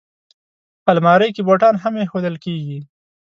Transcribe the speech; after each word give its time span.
الماري 0.91 1.29
کې 1.35 1.41
بوټان 1.47 1.75
هم 1.83 1.93
ایښودل 2.01 2.35
کېږي 2.43 2.79